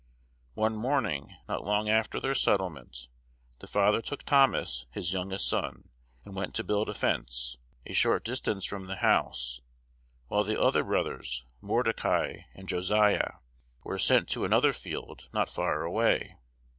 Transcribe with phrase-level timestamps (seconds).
[0.55, 3.07] One morning, not long after their settlement,
[3.59, 5.89] the father took Thomas, his youngest son,
[6.25, 9.61] and went to build a fence, a short distance from the house;
[10.27, 13.33] while the other brothers, Mordecai and Josiah,
[13.83, 16.35] were sent to another field, not far away.